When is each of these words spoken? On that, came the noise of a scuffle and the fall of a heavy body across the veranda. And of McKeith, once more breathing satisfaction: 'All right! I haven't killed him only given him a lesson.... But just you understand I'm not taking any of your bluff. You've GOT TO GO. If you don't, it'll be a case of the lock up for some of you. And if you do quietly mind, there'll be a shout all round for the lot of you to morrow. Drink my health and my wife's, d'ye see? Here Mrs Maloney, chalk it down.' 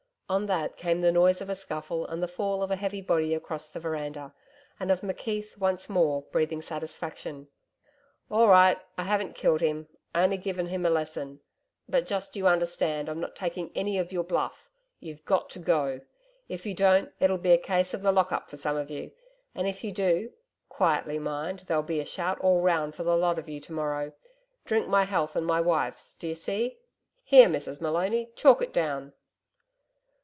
On 0.31 0.45
that, 0.45 0.77
came 0.77 1.01
the 1.01 1.11
noise 1.11 1.41
of 1.41 1.49
a 1.49 1.55
scuffle 1.55 2.07
and 2.07 2.23
the 2.23 2.25
fall 2.27 2.63
of 2.63 2.71
a 2.71 2.77
heavy 2.77 3.01
body 3.01 3.33
across 3.35 3.67
the 3.67 3.81
veranda. 3.81 4.33
And 4.79 4.89
of 4.89 5.01
McKeith, 5.01 5.57
once 5.57 5.89
more 5.89 6.21
breathing 6.21 6.61
satisfaction: 6.61 7.49
'All 8.29 8.47
right! 8.47 8.79
I 8.97 9.03
haven't 9.03 9.35
killed 9.35 9.59
him 9.59 9.89
only 10.15 10.37
given 10.37 10.67
him 10.67 10.85
a 10.85 10.89
lesson.... 10.89 11.41
But 11.89 12.05
just 12.07 12.37
you 12.37 12.47
understand 12.47 13.09
I'm 13.09 13.19
not 13.19 13.35
taking 13.35 13.73
any 13.75 13.97
of 13.99 14.13
your 14.13 14.23
bluff. 14.23 14.69
You've 15.01 15.25
GOT 15.25 15.49
TO 15.49 15.59
GO. 15.59 15.99
If 16.47 16.65
you 16.65 16.73
don't, 16.73 17.11
it'll 17.19 17.37
be 17.37 17.51
a 17.51 17.57
case 17.57 17.93
of 17.93 18.01
the 18.01 18.13
lock 18.13 18.31
up 18.31 18.49
for 18.49 18.55
some 18.55 18.77
of 18.77 18.89
you. 18.89 19.11
And 19.53 19.67
if 19.67 19.83
you 19.83 19.91
do 19.91 20.31
quietly 20.69 21.19
mind, 21.19 21.65
there'll 21.67 21.83
be 21.83 21.99
a 21.99 22.05
shout 22.05 22.39
all 22.39 22.61
round 22.61 22.95
for 22.95 23.03
the 23.03 23.17
lot 23.17 23.37
of 23.37 23.49
you 23.49 23.59
to 23.59 23.73
morrow. 23.73 24.13
Drink 24.63 24.87
my 24.87 25.03
health 25.03 25.35
and 25.35 25.45
my 25.45 25.59
wife's, 25.59 26.15
d'ye 26.15 26.31
see? 26.35 26.77
Here 27.25 27.49
Mrs 27.49 27.81
Maloney, 27.81 28.31
chalk 28.37 28.61
it 28.61 28.71
down.' 28.71 29.11